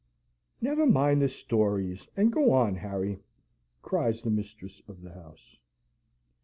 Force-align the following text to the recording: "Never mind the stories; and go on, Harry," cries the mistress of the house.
"Never 0.61 0.87
mind 0.87 1.21
the 1.21 1.29
stories; 1.29 2.07
and 2.17 2.33
go 2.33 2.51
on, 2.53 2.77
Harry," 2.77 3.19
cries 3.83 4.23
the 4.23 4.31
mistress 4.31 4.81
of 4.87 5.03
the 5.03 5.11
house. 5.13 5.59